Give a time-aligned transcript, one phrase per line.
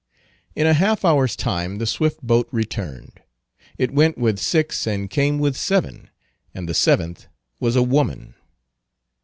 [0.55, 3.21] In a half hour's time the swift boat returned.
[3.77, 6.09] It went with six and came with seven;
[6.55, 7.27] and the seventh
[7.59, 8.33] was a woman.